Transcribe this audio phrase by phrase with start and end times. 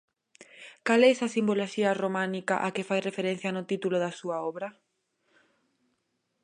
[0.85, 4.67] Cal é esa simboloxía románica á que fai referencia no título da súa obra?